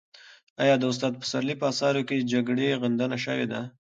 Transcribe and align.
آیا 0.63 0.75
د 0.79 0.83
استاد 0.91 1.13
پسرلي 1.21 1.55
په 1.57 1.65
اثارو 1.71 2.01
کې 2.07 2.15
د 2.17 2.23
جګړې 2.33 2.77
غندنه 2.81 3.17
شوې 3.25 3.45
ده؟ 3.51 3.61